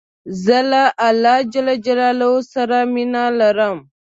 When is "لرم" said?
3.39-3.77